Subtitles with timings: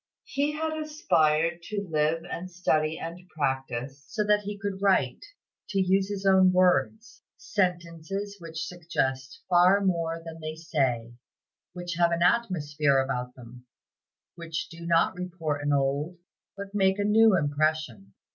[0.25, 5.23] He had aspired to live and study and practice, so that he could write
[5.69, 11.13] to use his own words "sentences which suggest far more than they say,
[11.73, 13.67] which have an atmosphere about them,
[14.33, 16.17] which do not report an old,
[16.57, 18.15] but make a new impression."